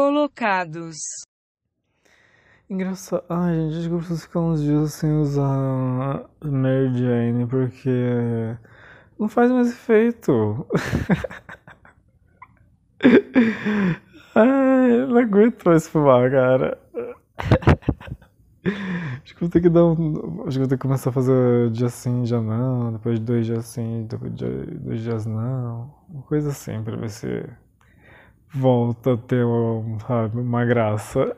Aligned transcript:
colocados. 0.00 0.96
Engraçado. 2.70 3.22
Ai, 3.28 3.54
gente, 3.54 3.78
acho 3.78 3.88
que 3.88 3.94
eu 3.94 3.98
preciso 3.98 4.22
ficar 4.22 4.40
uns 4.40 4.62
dias 4.62 4.94
sem 4.94 5.12
usar 5.12 6.24
Mary 6.42 6.96
Jane, 6.96 7.46
porque 7.46 8.56
não 9.18 9.28
faz 9.28 9.50
mais 9.50 9.68
efeito. 9.68 10.66
Ai, 14.34 15.06
não 15.06 15.18
aguento 15.18 15.64
mais 15.64 15.86
fumar, 15.86 16.30
cara. 16.30 16.78
Acho 19.22 19.34
que 19.34 19.40
vou 19.40 19.50
ter 19.50 19.60
que 19.60 19.68
dar 19.68 19.84
um. 19.84 20.44
Acho 20.46 20.52
que 20.52 20.58
vou 20.60 20.68
ter 20.68 20.76
que 20.76 20.82
começar 20.82 21.10
a 21.10 21.12
fazer 21.12 21.70
dia 21.72 21.88
sim, 21.90 22.22
dia 22.22 22.40
não, 22.40 22.92
depois 22.92 23.18
de 23.18 23.24
dois 23.26 23.44
dias 23.44 23.66
sim, 23.66 24.06
depois 24.08 24.34
de 24.34 24.46
dois 24.78 25.02
dias 25.02 25.26
não. 25.26 25.94
Uma 26.08 26.22
coisa 26.22 26.50
assim, 26.50 26.82
pra 26.82 26.96
ver 26.96 27.10
se 27.10 27.44
volta 28.52 29.14
a 29.14 29.16
ter 29.16 29.44
sabe, 30.06 30.40
uma 30.40 30.64
graça. 30.64 31.36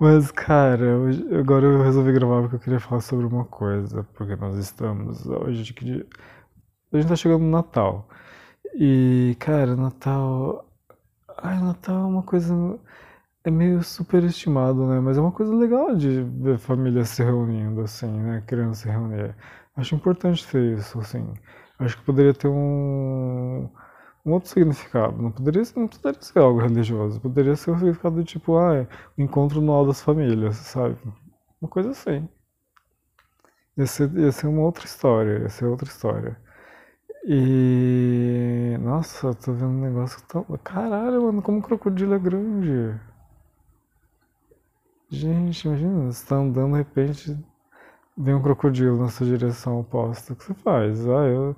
Mas, 0.00 0.30
cara, 0.30 0.96
hoje, 0.98 1.26
agora 1.34 1.66
eu 1.66 1.82
resolvi 1.82 2.12
gravar 2.12 2.42
porque 2.42 2.56
eu 2.56 2.60
queria 2.60 2.80
falar 2.80 3.00
sobre 3.00 3.26
uma 3.26 3.44
coisa, 3.44 4.04
porque 4.14 4.36
nós 4.36 4.56
estamos 4.56 5.26
hoje 5.26 5.74
a 6.92 6.96
gente 6.96 7.08
tá 7.08 7.16
chegando 7.16 7.42
no 7.42 7.50
Natal. 7.50 8.08
E, 8.74 9.36
cara, 9.40 9.76
Natal. 9.76 10.66
Ai, 11.38 11.60
Natal 11.60 11.96
é 12.04 12.06
uma 12.06 12.22
coisa. 12.22 12.54
É 13.44 13.50
meio 13.50 13.82
superestimado, 13.82 14.86
né? 14.86 15.00
Mas 15.00 15.18
é 15.18 15.20
uma 15.20 15.32
coisa 15.32 15.54
legal 15.54 15.94
de 15.96 16.22
ver 16.22 16.58
família 16.58 17.04
se 17.04 17.22
reunindo, 17.22 17.80
assim, 17.82 18.10
né? 18.10 18.42
Criança 18.46 18.82
se 18.82 18.88
reunir. 18.90 19.34
Acho 19.76 19.94
importante 19.94 20.46
ter 20.48 20.78
isso, 20.78 20.98
assim. 21.00 21.34
Acho 21.78 21.96
que 21.98 22.04
poderia 22.04 22.34
ter 22.34 22.48
um 22.48 23.68
um 24.28 24.32
outro 24.32 24.50
significado. 24.50 25.20
Não 25.22 25.30
poderia, 25.30 25.62
não 25.76 25.88
poderia 25.88 26.20
ser 26.22 26.38
algo 26.40 26.60
religioso. 26.60 27.20
Poderia 27.20 27.56
ser 27.56 27.70
um 27.72 27.78
significado 27.78 28.16
do 28.16 28.24
tipo, 28.24 28.56
ah, 28.58 28.76
é 28.76 28.88
encontro 29.16 29.60
no 29.60 29.86
das 29.86 30.02
famílias, 30.02 30.56
sabe? 30.56 30.96
Uma 31.60 31.68
coisa 31.70 31.90
assim. 31.90 32.28
Ia 33.76 33.86
ser, 33.86 34.12
ia 34.18 34.32
ser 34.32 34.46
uma 34.48 34.62
outra 34.62 34.84
história, 34.84 35.38
ia 35.40 35.48
ser 35.48 35.66
outra 35.66 35.88
história. 35.88 36.38
E. 37.24 38.76
Nossa, 38.80 39.34
tô 39.34 39.52
vendo 39.52 39.68
um 39.68 39.80
negócio 39.80 40.20
tá. 40.26 40.42
Caralho, 40.64 41.22
mano, 41.24 41.42
como 41.42 41.58
um 41.58 41.62
crocodilo 41.62 42.14
é 42.14 42.18
grande. 42.18 42.98
Gente, 45.10 45.66
imagina, 45.66 46.12
você 46.12 46.26
tá 46.26 46.36
andando, 46.36 46.72
de 46.72 46.78
repente 46.78 47.38
vem 48.16 48.34
um 48.34 48.42
crocodilo 48.42 48.98
na 48.98 49.08
sua 49.08 49.26
direção 49.26 49.80
oposta. 49.80 50.32
O 50.32 50.36
que 50.36 50.44
você 50.44 50.54
faz? 50.54 51.06
Ah, 51.08 51.26
eu 51.26 51.56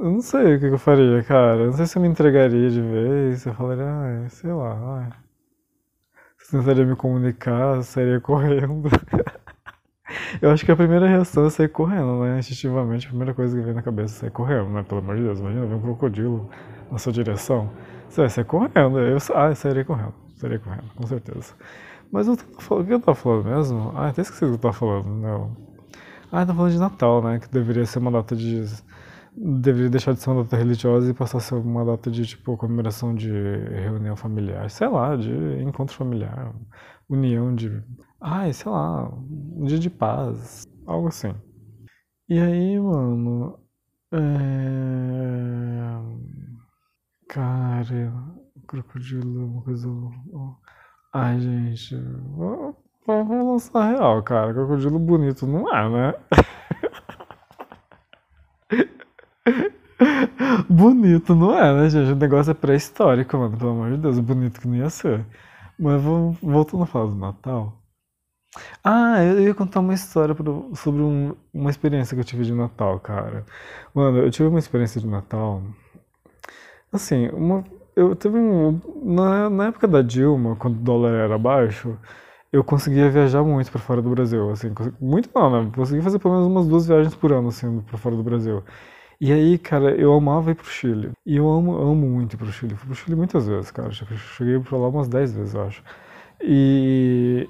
eu 0.00 0.10
não 0.12 0.20
sei 0.22 0.56
o 0.56 0.58
que 0.58 0.66
eu 0.66 0.78
faria, 0.78 1.22
cara. 1.22 1.60
Eu 1.60 1.66
não 1.66 1.72
sei 1.74 1.86
se 1.86 1.96
eu 1.98 2.02
me 2.02 2.08
entregaria 2.08 2.70
de 2.70 2.80
vez. 2.80 3.44
Eu 3.44 3.54
falaria, 3.54 3.84
ah, 3.84 4.28
sei 4.30 4.50
lá. 4.52 5.10
Se 6.38 6.56
eu 6.56 6.60
tentaria 6.60 6.86
me 6.86 6.96
comunicar, 6.96 7.76
eu 7.76 7.82
sairia 7.82 8.18
correndo. 8.20 8.88
eu 10.40 10.50
acho 10.50 10.64
que 10.64 10.72
a 10.72 10.76
primeira 10.76 11.06
reação 11.06 11.46
é 11.46 11.50
sair 11.50 11.68
correndo, 11.68 12.22
né? 12.22 12.38
Instintivamente, 12.38 13.06
a 13.06 13.10
primeira 13.10 13.34
coisa 13.34 13.56
que 13.56 13.62
vem 13.62 13.74
na 13.74 13.82
cabeça 13.82 14.14
é 14.14 14.18
sair 14.20 14.30
correndo, 14.30 14.70
né? 14.70 14.82
Pelo 14.82 15.00
amor 15.00 15.16
de 15.16 15.22
Deus, 15.22 15.38
imagina 15.38 15.66
ver 15.66 15.74
um 15.74 15.82
crocodilo 15.82 16.50
na 16.90 16.98
sua 16.98 17.12
direção. 17.12 17.70
Você 18.08 18.22
vai 18.22 18.30
sair 18.30 18.44
correndo. 18.44 18.98
Eu, 18.98 19.18
ah, 19.34 19.48
eu 19.48 19.54
sairia 19.54 19.84
correndo. 19.84 20.14
Sairia 20.36 20.58
correndo, 20.58 20.94
com 20.96 21.06
certeza. 21.06 21.54
Mas 22.10 22.26
eu 22.26 22.36
falando, 22.58 22.84
o 22.84 22.86
que 22.86 22.94
eu 22.94 23.00
tava 23.00 23.14
falando 23.14 23.44
mesmo? 23.44 23.92
Ah, 23.94 24.08
até 24.08 24.22
esqueci 24.22 24.44
o 24.46 24.48
que 24.48 24.54
eu 24.54 24.58
tava 24.58 24.74
falando. 24.74 25.08
Não. 25.08 25.56
Ah, 26.32 26.40
eu 26.40 26.46
tava 26.46 26.54
falando 26.54 26.72
de 26.72 26.78
Natal, 26.78 27.22
né? 27.22 27.38
Que 27.38 27.50
deveria 27.50 27.84
ser 27.84 27.98
uma 27.98 28.10
data 28.10 28.34
de 28.34 28.64
deveria 29.36 29.90
deixar 29.90 30.12
de 30.12 30.20
ser 30.20 30.30
uma 30.30 30.42
data 30.42 30.56
religiosa 30.56 31.10
e 31.10 31.14
passar 31.14 31.38
a 31.38 31.40
ser 31.40 31.54
uma 31.54 31.84
data 31.84 32.10
de 32.10 32.26
tipo 32.26 32.56
comemoração 32.56 33.14
de 33.14 33.30
reunião 33.30 34.16
familiar, 34.16 34.68
sei 34.70 34.88
lá, 34.88 35.16
de 35.16 35.32
encontro 35.62 35.94
familiar, 35.96 36.54
união 37.08 37.54
de, 37.54 37.82
ai, 38.20 38.52
sei 38.52 38.70
lá, 38.70 39.08
um 39.08 39.64
dia 39.64 39.78
de 39.78 39.90
paz, 39.90 40.66
algo 40.86 41.08
assim. 41.08 41.34
E 42.28 42.38
aí, 42.38 42.78
mano, 42.78 43.58
é... 44.12 44.18
cara, 47.28 48.12
crocodilo, 48.66 49.46
uma 49.46 49.62
coisa, 49.62 49.88
ai, 51.12 51.40
gente, 51.40 51.96
vamos 53.06 53.46
lançar 53.46 53.92
real, 53.92 54.22
cara, 54.22 54.52
crocodilo 54.52 54.98
bonito 54.98 55.46
não 55.46 55.72
é, 55.74 55.88
né? 55.88 56.14
Bonito, 60.68 61.34
não 61.34 61.56
é, 61.56 61.74
né, 61.74 61.90
gente? 61.90 62.12
O 62.12 62.16
negócio 62.16 62.50
é 62.50 62.54
pré-histórico, 62.54 63.36
mano. 63.36 63.56
Pelo 63.56 63.70
amor 63.70 63.90
de 63.90 63.96
Deus, 63.98 64.18
bonito 64.18 64.60
que 64.60 64.68
não 64.68 64.76
ia 64.76 64.90
ser. 64.90 65.24
Mas 65.78 66.00
vou, 66.02 66.32
voltando 66.42 66.84
a 66.84 66.86
falar 66.86 67.06
do 67.06 67.16
Natal. 67.16 67.74
Ah, 68.84 69.22
eu 69.22 69.40
ia 69.40 69.54
contar 69.54 69.80
uma 69.80 69.94
história 69.94 70.34
pro, 70.34 70.70
sobre 70.74 71.02
um, 71.02 71.34
uma 71.52 71.70
experiência 71.70 72.14
que 72.14 72.20
eu 72.20 72.24
tive 72.24 72.44
de 72.44 72.54
Natal, 72.54 72.98
cara. 73.00 73.44
Mano, 73.94 74.18
eu 74.18 74.30
tive 74.30 74.48
uma 74.48 74.58
experiência 74.58 75.00
de 75.00 75.06
Natal. 75.06 75.62
Assim, 76.92 77.28
uma, 77.30 77.64
eu 77.96 78.14
teve 78.16 78.38
um. 78.38 78.80
Na, 79.02 79.48
na 79.50 79.66
época 79.68 79.86
da 79.88 80.02
Dilma, 80.02 80.56
quando 80.56 80.76
o 80.76 80.80
dólar 80.80 81.12
era 81.14 81.38
baixo, 81.38 81.96
eu 82.52 82.64
conseguia 82.64 83.10
viajar 83.10 83.42
muito 83.44 83.70
para 83.70 83.80
fora 83.80 84.02
do 84.02 84.10
Brasil. 84.10 84.50
Assim, 84.50 84.72
muito 85.00 85.30
não, 85.34 85.64
né? 85.64 85.70
Consegui 85.74 86.02
fazer 86.02 86.18
pelo 86.18 86.34
menos 86.34 86.48
umas 86.48 86.66
duas 86.68 86.86
viagens 86.86 87.14
por 87.14 87.32
ano, 87.32 87.48
assim, 87.48 87.80
para 87.82 87.98
fora 87.98 88.16
do 88.16 88.22
Brasil. 88.24 88.62
E 89.20 89.32
aí, 89.32 89.58
cara, 89.58 89.94
eu 89.96 90.14
amava 90.14 90.50
ir 90.50 90.54
pro 90.54 90.64
Chile. 90.66 91.12
E 91.26 91.36
eu 91.36 91.48
amo, 91.50 91.76
amo 91.76 91.94
muito 91.94 92.34
ir 92.34 92.36
pro 92.38 92.50
Chile. 92.52 92.74
Fui 92.74 92.86
pro 92.86 92.94
Chile 92.94 93.14
muitas 93.16 93.46
vezes, 93.46 93.70
cara. 93.70 93.90
Cheguei 93.92 94.58
pra 94.60 94.78
lá 94.78 94.88
umas 94.88 95.08
10 95.08 95.32
vezes, 95.32 95.54
eu 95.54 95.62
acho. 95.62 95.82
E 96.42 97.48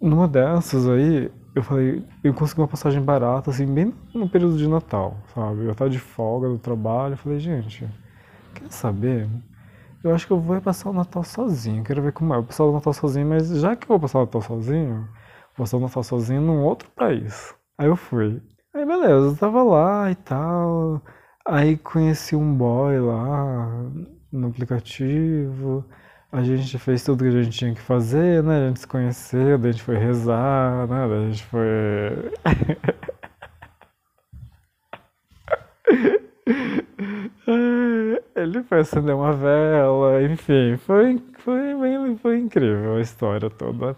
numa 0.00 0.26
dessas 0.28 0.88
aí, 0.88 1.30
eu 1.54 1.62
falei, 1.62 2.04
eu 2.24 2.34
consegui 2.34 2.60
uma 2.60 2.68
passagem 2.68 3.00
barata, 3.00 3.50
assim, 3.50 3.66
bem 3.66 3.94
no 4.14 4.28
período 4.28 4.56
de 4.58 4.66
Natal, 4.68 5.16
sabe? 5.34 5.64
Eu 5.66 5.74
tava 5.76 5.90
de 5.90 5.98
folga 6.00 6.48
do 6.48 6.58
trabalho, 6.58 7.12
eu 7.14 7.18
falei, 7.18 7.38
gente, 7.38 7.88
quer 8.54 8.70
saber? 8.72 9.28
Eu 10.04 10.14
acho 10.14 10.26
que 10.26 10.32
eu 10.32 10.40
vou 10.40 10.60
passar 10.62 10.90
o 10.90 10.92
Natal 10.92 11.24
sozinho, 11.24 11.84
quero 11.84 12.02
ver 12.02 12.12
como 12.12 12.34
é. 12.34 12.36
Eu 12.36 12.42
vou 12.42 12.48
passar 12.48 12.64
o 12.64 12.72
Natal 12.72 12.92
sozinho, 12.94 13.26
mas 13.28 13.48
já 13.60 13.76
que 13.76 13.84
eu 13.84 13.88
vou 13.88 14.00
passar 14.00 14.18
o 14.20 14.22
Natal 14.22 14.42
sozinho, 14.42 14.96
vou 15.56 15.64
passar 15.66 15.76
o 15.78 15.80
Natal 15.80 16.02
sozinho 16.04 16.40
num 16.42 16.62
outro 16.64 16.90
país. 16.96 17.54
Aí 17.78 17.88
eu 17.88 17.96
fui. 17.96 18.40
Aí 18.74 18.84
beleza, 18.86 19.28
eu 19.28 19.36
tava 19.36 19.62
lá 19.62 20.10
e 20.10 20.14
tal. 20.14 21.02
Aí 21.46 21.76
conheci 21.76 22.34
um 22.36 22.54
boy 22.56 22.98
lá 23.00 23.66
no 24.32 24.48
aplicativo. 24.48 25.84
A 26.30 26.42
gente 26.42 26.78
fez 26.78 27.04
tudo 27.04 27.24
que 27.24 27.28
a 27.28 27.42
gente 27.42 27.58
tinha 27.58 27.74
que 27.74 27.80
fazer, 27.80 28.42
né? 28.42 28.64
A 28.64 28.68
gente 28.68 28.80
se 28.80 28.86
conheceu, 28.86 29.58
daí 29.58 29.70
a 29.70 29.72
gente 29.72 29.82
foi 29.84 29.96
rezar, 29.96 30.86
né? 30.88 31.08
Daí 31.08 31.26
a 31.26 31.30
gente 31.30 31.44
foi. 31.44 31.60
Ele 38.34 38.62
foi 38.64 38.80
acender 38.80 39.14
uma 39.14 39.32
vela, 39.32 40.22
enfim, 40.22 40.76
foi, 40.78 41.18
foi, 41.38 42.16
foi 42.16 42.38
incrível 42.38 42.96
a 42.96 43.00
história 43.00 43.50
toda. 43.50 43.96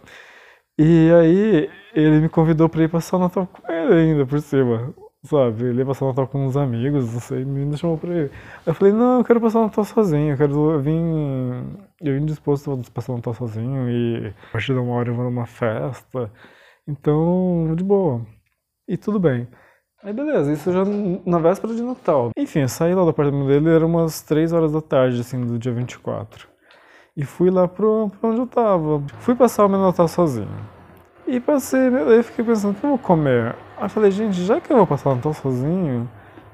E 0.79 1.11
aí 1.12 1.71
ele 1.95 2.21
me 2.21 2.29
convidou 2.29 2.69
pra 2.69 2.83
ir 2.83 2.89
passar 2.89 3.17
o 3.17 3.21
Natal 3.21 3.47
com 3.47 3.73
ele 3.73 3.95
ainda, 3.95 4.27
por 4.27 4.41
cima. 4.41 4.93
Sabe, 5.23 5.65
ele 5.65 5.79
ia 5.79 5.87
passar 5.87 6.05
o 6.05 6.09
Natal 6.09 6.27
com 6.29 6.47
uns 6.47 6.55
amigos, 6.57 7.12
não 7.15 7.21
sei, 7.21 7.45
me 7.47 7.75
chamou 7.79 7.97
pra 7.97 8.12
ir. 8.12 8.31
Eu 8.67 8.75
falei, 8.75 8.93
não, 8.93 9.19
eu 9.19 9.25
quero 9.25 9.41
passar 9.41 9.61
o 9.61 9.62
Natal 9.62 9.85
sozinho, 9.85 10.33
eu 10.33 10.37
quero 10.37 10.73
eu 10.73 10.81
vim. 10.81 11.79
Eu 12.01 12.15
vim 12.19 12.27
disposto 12.27 12.71
a 12.73 12.93
passar 12.93 13.12
o 13.12 13.17
Natal 13.17 13.33
sozinho 13.33 13.89
e 13.89 14.27
a 14.49 14.53
partir 14.53 14.75
de 14.75 14.79
uma 14.81 14.95
hora 14.95 15.09
eu 15.09 15.15
vou 15.15 15.25
numa 15.25 15.47
festa. 15.47 16.31
Então, 16.87 17.75
de 17.75 17.83
boa. 17.83 18.21
E 18.87 18.97
tudo 18.99 19.19
bem. 19.19 19.49
Aí 20.03 20.12
beleza, 20.12 20.53
isso 20.53 20.71
já 20.71 20.85
na 21.25 21.39
véspera 21.39 21.75
de 21.75 21.83
Natal. 21.83 22.31
Enfim, 22.37 22.61
eu 22.61 22.69
saí 22.69 22.94
lá 22.94 23.05
do 23.05 23.09
apartamento 23.09 23.47
dele, 23.47 23.71
era 23.71 23.87
umas 23.87 24.21
3 24.21 24.53
horas 24.53 24.73
da 24.73 24.82
tarde, 24.82 25.19
assim, 25.19 25.41
do 25.41 25.59
dia 25.59 25.73
24. 25.73 26.47
E 27.16 27.25
fui 27.25 27.49
lá 27.50 27.69
pra 27.69 27.87
onde 27.87 28.40
eu 28.40 28.46
tava. 28.46 29.02
Fui 29.20 29.34
passar 29.34 29.66
o 29.66 29.69
meu 29.69 29.78
Natal 29.81 30.08
sozinho. 30.08 30.49
E 31.26 31.40
passei, 31.40 31.88
eu 31.88 32.25
fiquei 32.25 32.44
pensando, 32.44 32.72
o 32.72 32.75
que 32.75 32.84
eu 32.84 32.90
vou 32.90 32.99
comer? 32.99 33.55
Aí 33.78 33.88
falei, 33.88 34.11
gente, 34.11 34.43
já 34.43 34.61
que 34.61 34.72
eu 34.72 34.76
vou 34.76 34.87
passar 34.87 35.11
o 35.11 35.14
Natal 35.14 35.32
sozinho, 35.32 36.08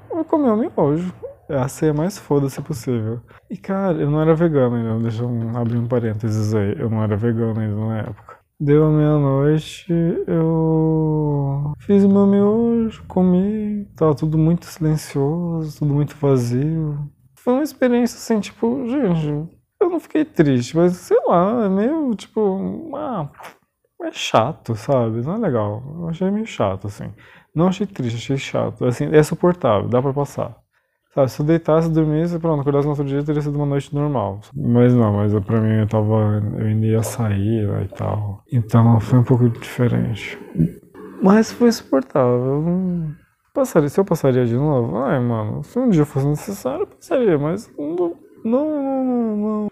eu 0.09 0.15
vou 0.15 0.25
comer 0.25 0.51
um 0.51 0.57
miojo. 0.57 1.13
É 1.49 1.57
a 1.57 1.67
ceia 1.67 1.93
mais 1.93 2.17
foda-se 2.17 2.61
possível. 2.61 3.19
E 3.49 3.57
cara, 3.57 3.97
eu 3.97 4.09
não 4.09 4.21
era 4.21 4.33
vegano 4.33 4.75
ainda, 4.77 4.99
deixa 4.99 5.23
eu 5.23 5.57
abrir 5.57 5.77
um 5.77 5.87
parênteses 5.87 6.53
aí. 6.53 6.75
Eu 6.79 6.89
não 6.89 7.03
era 7.03 7.17
vegano 7.17 7.59
ainda 7.59 7.75
na 7.75 7.97
época. 7.99 8.37
Deu 8.57 8.89
meia-noite, 8.91 9.91
eu 10.27 11.73
fiz 11.79 12.03
o 12.03 12.09
meu 12.09 12.27
miojo, 12.27 13.03
comi, 13.07 13.85
tava 13.95 14.13
tudo 14.13 14.37
muito 14.37 14.67
silencioso, 14.67 15.79
tudo 15.79 15.93
muito 15.93 16.15
vazio. 16.15 16.99
Foi 17.35 17.53
uma 17.53 17.63
experiência 17.63 18.17
assim, 18.17 18.39
tipo, 18.39 18.87
gente, 18.87 19.49
fiquei 20.01 20.25
triste, 20.25 20.75
mas 20.75 20.93
sei 20.97 21.17
lá, 21.25 21.65
é 21.65 21.69
meio 21.69 22.13
tipo, 22.15 22.91
ah, 22.95 23.29
é 24.03 24.11
chato, 24.11 24.75
sabe? 24.75 25.21
Não 25.21 25.35
é 25.35 25.37
legal. 25.37 25.83
Eu 25.99 26.09
achei 26.09 26.29
meio 26.31 26.45
chato, 26.45 26.87
assim. 26.87 27.11
Não 27.55 27.67
achei 27.67 27.85
triste, 27.85 28.15
achei 28.17 28.37
chato. 28.37 28.85
Assim, 28.85 29.09
é 29.13 29.21
suportável, 29.23 29.87
dá 29.87 30.01
pra 30.01 30.13
passar. 30.13 30.55
Sabe, 31.13 31.29
se 31.29 31.41
eu 31.41 31.45
deitasse, 31.45 31.89
dormisse, 31.89 32.39
pronto, 32.39 32.61
acordasse 32.61 32.85
no 32.85 32.91
outro 32.91 33.05
dia, 33.05 33.21
teria 33.21 33.41
sido 33.41 33.55
uma 33.57 33.65
noite 33.65 33.93
normal. 33.93 34.39
Mas 34.55 34.93
não, 34.93 35.13
mas 35.13 35.33
pra 35.43 35.59
mim 35.59 35.81
eu 35.81 35.87
tava. 35.87 36.41
Eu 36.57 36.65
ainda 36.65 36.85
ia 36.85 37.03
sair 37.03 37.67
né, 37.67 37.83
e 37.83 37.95
tal. 37.95 38.41
Então 38.51 38.99
foi 39.01 39.19
um 39.19 39.23
pouco 39.23 39.49
diferente. 39.49 40.39
Mas 41.21 41.51
foi 41.51 41.71
suportável. 41.71 42.63
Passaria, 43.53 43.89
se 43.89 43.99
eu 43.99 44.05
passaria 44.05 44.45
de 44.45 44.55
novo, 44.55 44.97
ai, 44.99 45.19
mano, 45.19 45.61
se 45.63 45.77
um 45.77 45.89
dia 45.89 46.05
fosse 46.05 46.25
necessário, 46.25 46.83
eu 46.83 46.87
passaria, 46.87 47.37
mas 47.37 47.69
não, 47.77 48.15
não, 48.45 48.80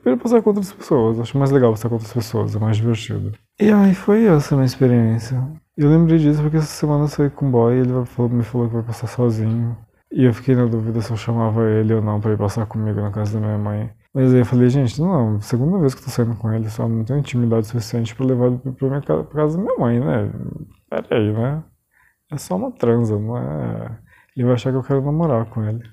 Eu 0.06 0.18
passar 0.18 0.42
com 0.42 0.50
outras 0.50 0.72
pessoas. 0.72 1.20
Acho 1.20 1.38
mais 1.38 1.52
legal 1.52 1.72
passar 1.72 1.90
com 1.90 1.96
outras 1.96 2.14
pessoas, 2.14 2.56
é 2.56 2.60
mais 2.60 2.78
divertido. 2.78 3.34
E 3.60 3.72
aí 3.72 3.94
foi 3.94 4.26
essa 4.26 4.56
a 4.56 4.58
minha 4.58 4.66
experiência. 4.66 5.42
Eu 5.78 5.90
lembrei 5.90 6.18
disso 6.18 6.42
porque 6.42 6.58
essa 6.58 6.68
semana 6.68 7.06
eu 7.06 7.08
saí 7.08 7.30
com 7.30 7.48
o 7.48 7.52
boy 7.52 7.76
e 7.76 7.80
ele 7.80 7.94
me 7.94 8.44
falou 8.44 8.68
que 8.68 8.74
vai 8.74 8.84
passar 8.84 9.08
sozinho. 9.08 9.78
E 10.12 10.26
eu 10.26 10.34
fiquei 10.34 10.56
na 10.56 10.66
dúvida 10.66 11.02
se 11.02 11.12
eu 11.12 11.18
chamava 11.18 11.70
ele 11.70 11.94
ou 11.94 12.02
não 12.02 12.20
pra 12.20 12.34
ir 12.34 12.38
passar 12.38 12.66
comigo 12.66 13.00
na 13.00 13.12
casa 13.12 13.40
da 13.40 13.46
minha 13.46 13.58
mãe. 13.58 13.92
Mas 14.14 14.34
aí 14.34 14.40
eu 14.40 14.46
falei, 14.46 14.70
gente, 14.70 15.00
não, 15.00 15.38
é 15.38 15.42
segunda 15.42 15.78
vez 15.78 15.94
que 15.94 16.02
eu 16.02 16.06
tô 16.06 16.12
saindo 16.12 16.36
com 16.36 16.52
ele, 16.52 16.68
só 16.70 16.88
não 16.88 17.04
tenho 17.04 17.20
intimidade 17.20 17.68
suficiente 17.68 18.16
pra 18.16 18.26
levar 18.26 18.48
ele 18.48 18.58
pra, 18.58 18.88
minha 18.88 19.02
casa, 19.02 19.24
pra 19.24 19.42
casa 19.44 19.58
da 19.58 19.64
minha 19.64 19.78
mãe, 19.78 20.00
né? 20.00 20.32
Pera 20.90 21.08
aí, 21.12 21.32
né? 21.32 21.64
É 22.32 22.38
só 22.38 22.56
uma 22.56 22.72
transa, 22.72 23.20
não 23.20 23.38
é. 23.38 24.00
Ele 24.36 24.46
vai 24.46 24.56
achar 24.56 24.72
que 24.72 24.78
eu 24.78 24.84
quero 24.84 25.06
namorar 25.06 25.46
com 25.46 25.64
ele. 25.64 25.84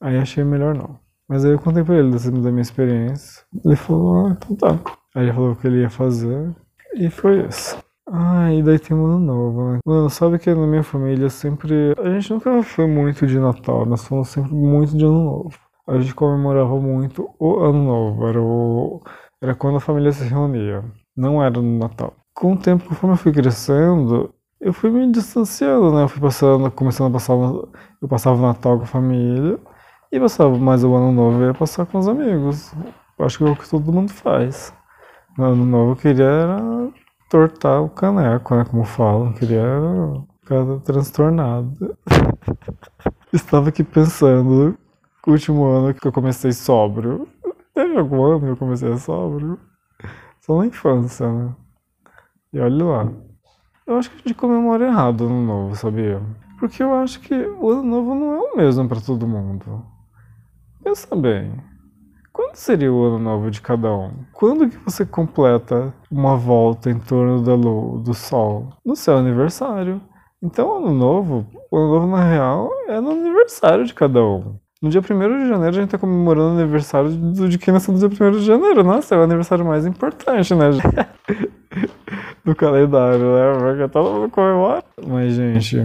Aí 0.00 0.16
achei 0.16 0.44
melhor 0.44 0.74
não. 0.74 0.98
Mas 1.28 1.44
aí 1.44 1.52
eu 1.52 1.58
contei 1.58 1.82
pra 1.82 1.96
ele 1.96 2.10
da 2.10 2.50
minha 2.50 2.62
experiência. 2.62 3.42
Ele 3.64 3.76
falou, 3.76 4.26
ah, 4.26 4.36
então 4.36 4.56
tá. 4.56 4.92
Aí 5.14 5.24
ele 5.24 5.32
falou 5.32 5.52
o 5.52 5.56
que 5.56 5.66
ele 5.66 5.80
ia 5.80 5.90
fazer. 5.90 6.54
E 6.94 7.10
foi 7.10 7.46
isso. 7.46 7.76
Ah, 8.08 8.52
e 8.52 8.62
daí 8.62 8.78
tem 8.78 8.96
um 8.96 9.04
ano 9.04 9.18
novo, 9.18 9.72
né? 9.72 9.78
Mano, 9.84 10.08
sabe 10.08 10.38
que 10.38 10.54
na 10.54 10.66
minha 10.66 10.84
família 10.84 11.28
sempre. 11.28 11.92
A 11.98 12.08
gente 12.10 12.30
nunca 12.32 12.62
foi 12.62 12.86
muito 12.86 13.26
de 13.26 13.38
Natal, 13.38 13.84
nós 13.84 14.06
fomos 14.06 14.28
sempre 14.28 14.52
muito 14.54 14.96
de 14.96 15.04
Ano 15.04 15.24
Novo. 15.24 15.58
A 15.88 15.98
gente 15.98 16.14
comemorava 16.14 16.78
muito 16.80 17.28
o 17.38 17.58
Ano 17.60 17.82
Novo, 17.84 18.28
era, 18.28 18.40
o... 18.40 19.02
era 19.42 19.54
quando 19.54 19.76
a 19.76 19.80
família 19.80 20.12
se 20.12 20.24
reunia, 20.24 20.84
não 21.16 21.42
era 21.42 21.60
no 21.60 21.78
Natal. 21.78 22.14
Com 22.34 22.52
o 22.52 22.56
tempo, 22.56 22.84
conforme 22.84 23.14
eu 23.14 23.18
fui 23.18 23.32
crescendo, 23.32 24.32
eu 24.60 24.72
fui 24.72 24.90
me 24.90 25.10
distanciando, 25.10 25.92
né? 25.92 26.04
Eu 26.04 26.08
fui 26.08 26.20
passando, 26.20 26.70
começando 26.70 27.08
a 27.08 27.12
passar. 27.12 27.34
Eu 27.34 28.08
passava 28.08 28.38
o 28.38 28.42
Natal 28.42 28.78
com 28.78 28.84
a 28.84 28.86
família 28.86 29.58
e 30.16 30.20
passava 30.20 30.56
mais 30.56 30.82
o 30.82 30.94
Ano 30.94 31.12
Novo 31.12 31.42
ia 31.44 31.52
passar 31.52 31.84
com 31.84 31.98
os 31.98 32.08
amigos. 32.08 32.74
Acho 33.18 33.38
que 33.38 33.44
é 33.44 33.50
o 33.50 33.56
que 33.56 33.68
todo 33.68 33.92
mundo 33.92 34.10
faz. 34.10 34.72
No 35.36 35.44
Ano 35.44 35.66
Novo 35.66 35.92
eu 35.92 35.96
queria 35.96 36.24
era 36.24 36.58
tortar 37.28 37.82
o 37.82 37.90
caneco, 37.90 38.56
né? 38.56 38.64
Como 38.64 38.84
falam, 38.84 39.34
queria 39.34 39.62
ficar 40.40 40.64
transtornado. 40.84 41.96
Estava 43.30 43.68
aqui 43.68 43.84
pensando, 43.84 44.78
o 45.26 45.30
último 45.30 45.64
ano 45.66 45.92
que 45.92 46.06
eu 46.06 46.12
comecei 46.12 46.52
sóbrio. 46.52 47.28
Teve 47.74 47.98
algum 47.98 48.24
ano 48.24 48.40
que 48.40 48.46
eu 48.46 48.56
comecei 48.56 48.96
sóbrio? 48.96 49.58
Só 50.40 50.58
na 50.58 50.66
infância, 50.66 51.30
né? 51.30 51.54
E 52.54 52.60
olha 52.60 52.84
lá. 52.84 53.12
Eu 53.86 53.96
acho 53.98 54.10
que 54.10 54.16
a 54.16 54.18
gente 54.20 54.34
comemora 54.34 54.86
errado 54.86 55.26
ano 55.26 55.42
novo, 55.42 55.76
sabia? 55.76 56.22
Porque 56.58 56.82
eu 56.82 56.94
acho 56.94 57.20
que 57.20 57.34
o 57.34 57.70
ano 57.70 57.82
novo 57.82 58.14
não 58.14 58.34
é 58.34 58.38
o 58.38 58.56
mesmo 58.56 58.88
para 58.88 59.00
todo 59.00 59.28
mundo. 59.28 59.95
Pensa 60.86 61.16
bem. 61.16 61.50
Quando 62.32 62.54
seria 62.54 62.92
o 62.92 63.02
ano 63.02 63.18
novo 63.18 63.50
de 63.50 63.60
cada 63.60 63.92
um? 63.92 64.12
Quando 64.32 64.68
que 64.68 64.76
você 64.84 65.04
completa 65.04 65.92
uma 66.08 66.36
volta 66.36 66.88
em 66.88 66.96
torno 67.00 67.42
da 67.42 67.56
lua, 67.56 68.00
do 68.00 68.14
sol? 68.14 68.68
No 68.84 68.94
seu 68.94 69.16
aniversário. 69.16 70.00
Então, 70.40 70.76
ano 70.76 70.94
novo, 70.94 71.44
o 71.72 71.76
ano 71.76 71.92
novo 71.92 72.06
na 72.06 72.22
real 72.22 72.70
é 72.86 73.00
no 73.00 73.10
aniversário 73.10 73.84
de 73.84 73.92
cada 73.92 74.22
um. 74.22 74.60
No 74.80 74.88
dia 74.88 75.00
1 75.00 75.42
de 75.42 75.48
janeiro 75.48 75.76
a 75.76 75.80
gente 75.80 75.90
tá 75.90 75.98
comemorando 75.98 76.54
o 76.54 76.60
aniversário 76.60 77.10
de 77.10 77.58
quem 77.58 77.74
nasceu 77.74 77.92
no 77.92 77.98
dia 77.98 78.28
1 78.28 78.30
de 78.30 78.44
janeiro. 78.44 78.84
Nossa, 78.84 79.16
é 79.16 79.18
o 79.18 79.22
aniversário 79.22 79.64
mais 79.64 79.84
importante, 79.84 80.54
né? 80.54 80.66
do 82.46 82.54
calendário, 82.54 83.34
né? 83.34 83.58
Porque 83.58 83.88
todo 83.88 84.20
mundo 84.20 84.30
comemora. 84.30 84.84
Mas, 85.04 85.34
gente, 85.34 85.82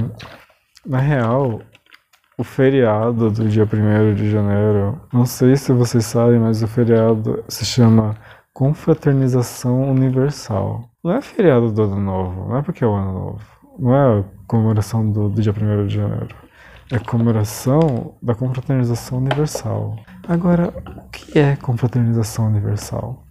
na 0.85 0.99
real, 0.99 1.59
o 2.41 2.43
feriado 2.43 3.29
do 3.29 3.47
dia 3.47 3.65
1 3.71 4.15
de 4.15 4.31
janeiro, 4.31 4.99
não 5.13 5.27
sei 5.27 5.55
se 5.55 5.71
vocês 5.71 6.05
sabem, 6.05 6.39
mas 6.39 6.63
o 6.63 6.67
feriado 6.67 7.43
se 7.47 7.63
chama 7.63 8.15
Confraternização 8.51 9.91
Universal. 9.91 10.89
Não 11.03 11.11
é 11.11 11.21
feriado 11.21 11.71
do 11.71 11.83
Ano 11.83 11.99
Novo, 11.99 12.49
não 12.49 12.57
é 12.57 12.63
porque 12.63 12.83
é 12.83 12.87
o 12.87 12.95
Ano 12.95 13.13
Novo, 13.13 13.41
não 13.77 13.95
é 13.95 14.19
a 14.19 14.23
comemoração 14.47 15.07
do, 15.11 15.29
do 15.29 15.39
dia 15.39 15.53
1 15.53 15.85
de 15.85 15.95
janeiro. 15.95 16.35
É 16.91 16.95
a 16.95 16.99
comemoração 16.99 18.15
da 18.23 18.33
confraternização 18.33 19.19
universal. 19.19 19.95
Agora, 20.27 20.73
o 20.97 21.09
que 21.11 21.37
é 21.37 21.55
confraternização 21.55 22.47
universal? 22.47 23.23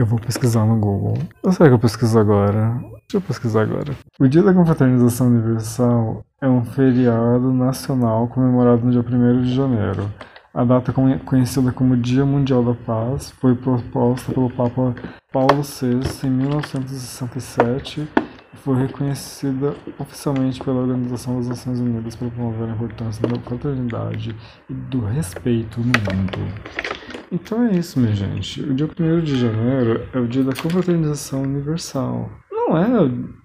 Eu 0.00 0.06
vou 0.06 0.18
pesquisar 0.18 0.64
no 0.64 0.76
Google. 0.76 1.18
Ou 1.42 1.52
será 1.52 1.68
que 1.68 1.74
eu 1.74 1.78
pesquiso 1.78 2.18
agora? 2.18 2.70
Deixa 2.80 3.18
eu 3.18 3.20
pesquisar 3.20 3.60
agora. 3.60 3.94
O 4.18 4.26
Dia 4.26 4.42
da 4.42 4.54
Confraternização 4.54 5.26
Universal 5.26 6.24
é 6.40 6.48
um 6.48 6.64
feriado 6.64 7.52
nacional 7.52 8.26
comemorado 8.28 8.82
no 8.82 8.90
dia 8.90 9.02
1 9.02 9.42
de 9.42 9.54
janeiro. 9.54 10.10
A 10.54 10.64
data 10.64 10.90
conhecida 11.26 11.70
como 11.70 11.98
Dia 11.98 12.24
Mundial 12.24 12.64
da 12.64 12.72
Paz 12.72 13.30
foi 13.32 13.54
proposta 13.54 14.32
pelo 14.32 14.48
Papa 14.48 14.94
Paulo 15.30 15.60
VI 15.62 16.26
em 16.26 16.30
1967 16.30 18.08
e 18.54 18.56
foi 18.56 18.78
reconhecida 18.78 19.74
oficialmente 19.98 20.64
pela 20.64 20.80
Organização 20.80 21.36
das 21.36 21.46
Nações 21.46 21.78
Unidas 21.78 22.16
para 22.16 22.30
promover 22.30 22.70
a 22.70 22.72
importância 22.72 23.28
da 23.28 23.38
fraternidade 23.38 24.34
e 24.66 24.72
do 24.72 25.04
respeito 25.04 25.78
no 25.78 25.88
mundo. 25.88 26.99
Então 27.32 27.64
é 27.64 27.76
isso, 27.76 28.00
minha 28.00 28.14
gente. 28.14 28.60
O 28.60 28.74
dia 28.74 28.86
1 28.86 29.20
de 29.20 29.38
janeiro 29.38 30.08
é 30.12 30.18
o 30.18 30.26
dia 30.26 30.42
da 30.42 30.52
confraternização 30.52 31.42
universal. 31.42 32.28
Não 32.50 32.76
é 32.76 32.88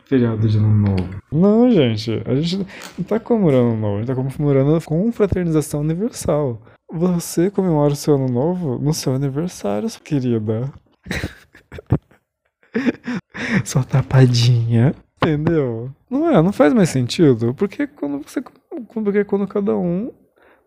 feriado 0.06 0.48
de 0.48 0.58
ano 0.58 0.74
novo. 0.74 1.22
Não, 1.32 1.70
gente. 1.70 2.22
A 2.26 2.36
gente 2.36 2.66
não 2.98 3.06
tá 3.06 3.20
comemorando 3.20 3.70
ano 3.70 3.78
novo, 3.78 3.96
a 3.96 3.98
gente 4.00 4.08
tá 4.08 4.16
comemorando 4.16 4.86
confraternização 4.86 5.82
universal. 5.82 6.62
Você 6.92 7.52
comemora 7.52 7.94
o 7.94 7.96
seu 7.96 8.16
ano 8.16 8.28
novo 8.28 8.80
no 8.80 8.94
seu 8.94 9.14
aniversário, 9.14 9.88
querida. 10.04 10.72
Sua 13.64 13.84
tapadinha. 13.84 14.94
Entendeu? 15.18 15.92
Não 16.10 16.30
é, 16.30 16.42
não 16.42 16.52
faz 16.52 16.74
mais 16.74 16.90
sentido. 16.90 17.54
Porque 17.54 17.88
quando 17.88 18.20
você. 18.20 18.44
Porque 18.94 19.24
quando 19.24 19.48
cada 19.48 19.76
um 19.76 20.12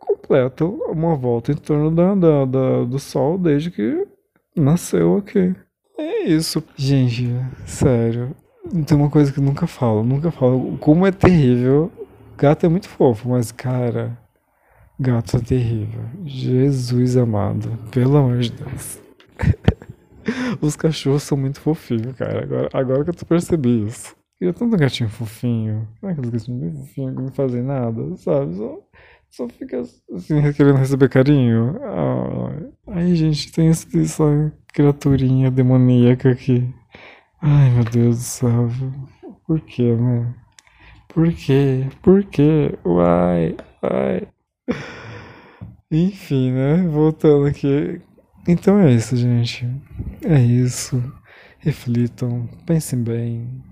completa 0.08 0.64
uma 0.64 1.14
volta 1.14 1.52
em 1.52 1.56
torno 1.56 1.91
da, 1.91 2.15
da, 2.15 2.44
da, 2.44 2.84
do 2.84 2.98
Sol 2.98 3.36
desde 3.36 3.70
que 3.70 4.06
nasceu 4.56 5.19
aqui. 5.19 5.55
É 5.98 6.24
isso. 6.24 6.65
Gente, 6.77 7.29
sério. 7.67 8.34
Tem 8.86 8.96
uma 8.96 9.10
coisa 9.10 9.32
que 9.32 9.38
eu 9.38 9.44
nunca 9.44 9.67
falo, 9.67 10.03
nunca 10.03 10.31
falo. 10.31 10.79
Como 10.79 11.06
é 11.06 11.12
terrível. 11.12 11.91
Gato 12.36 12.67
é 12.67 12.69
muito 12.69 12.88
fofo, 12.88 13.29
mas 13.29 13.53
cara. 13.53 14.17
Gato 14.98 15.36
é 15.36 15.41
terrível. 15.41 16.03
Jesus 16.24 17.17
amado. 17.17 17.79
Pelo 17.91 18.17
amor 18.17 18.38
de 18.38 18.53
Deus. 18.53 19.00
Os 20.60 20.77
cachorros 20.77 21.22
são 21.22 21.38
muito 21.38 21.60
fofinhos, 21.60 22.15
cara. 22.17 22.43
Agora, 22.43 22.69
agora 22.72 23.05
que 23.05 23.10
eu 23.10 23.27
percebi 23.27 23.86
isso. 23.86 24.17
Eu 24.41 24.55
tanto 24.55 24.77
gatinho 24.77 25.08
fofinho. 25.08 25.88
Não 26.00 26.10
é 26.10 26.12
aqueles 26.12 26.31
gatinhos 26.31 26.79
fofinhos 26.79 27.15
que 27.15 27.22
não 27.22 27.32
fazem 27.32 27.62
nada, 27.62 28.17
sabe? 28.17 28.55
Só 28.55 28.79
só 29.31 29.49
fica 29.49 29.81
assim, 29.81 30.53
querendo 30.53 30.77
receber 30.77 31.08
carinho. 31.08 31.79
Ah, 32.87 33.15
gente, 33.15 33.53
tem 33.53 33.69
essa 33.69 33.87
criaturinha 34.73 35.51
demoníaca 35.51 36.31
aqui. 36.31 36.69
Ai, 37.41 37.70
meu 37.70 37.85
Deus 37.85 38.17
do 38.17 38.23
céu. 38.23 38.69
Por 39.47 39.61
que, 39.61 39.94
né? 39.94 40.35
Por 41.08 41.32
quê? 41.32 41.87
Por 42.03 42.25
quê? 42.25 42.79
Uai, 42.85 43.56
uai. 43.82 44.29
Enfim, 45.91 46.53
né? 46.53 46.87
Voltando 46.89 47.47
aqui. 47.47 48.01
Então 48.47 48.79
é 48.79 48.93
isso, 48.93 49.17
gente. 49.17 49.67
É 50.23 50.39
isso. 50.39 51.03
Reflitam, 51.58 52.49
pensem 52.67 53.03
bem. 53.03 53.63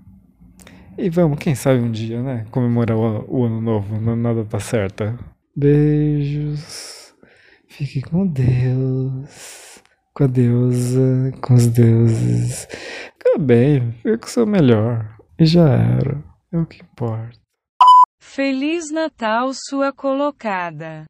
E 0.97 1.09
vamos, 1.09 1.37
quem 1.39 1.53
sabe 1.53 1.79
um 1.79 1.91
dia, 1.91 2.21
né? 2.21 2.45
Comemorar 2.51 2.97
o, 2.97 3.43
ano 3.43 3.61
novo, 3.61 3.99
nada 4.15 4.43
tá 4.43 4.59
certa. 4.59 5.17
Beijos. 5.59 7.15
Fique 7.67 7.99
com 7.99 8.27
Deus. 8.27 9.81
Com 10.13 10.25
a 10.25 10.27
deusa, 10.27 11.31
com 11.41 11.55
os 11.55 11.65
deuses. 11.65 12.67
Fica 13.17 13.39
bem, 13.39 13.91
fica 13.93 14.19
com 14.19 14.27
o 14.27 14.29
seu 14.29 14.45
melhor. 14.45 15.17
E 15.39 15.47
já 15.47 15.67
era. 15.67 16.23
É 16.51 16.59
o 16.59 16.65
que 16.67 16.83
importa. 16.83 17.39
Feliz 18.21 18.91
Natal, 18.91 19.51
sua 19.51 19.91
colocada. 19.91 21.05